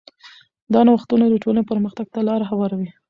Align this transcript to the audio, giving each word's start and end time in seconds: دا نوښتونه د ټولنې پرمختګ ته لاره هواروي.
دا 0.73 0.79
نوښتونه 0.87 1.25
د 1.29 1.35
ټولنې 1.43 1.63
پرمختګ 1.71 2.07
ته 2.13 2.19
لاره 2.27 2.45
هواروي. 2.51 2.89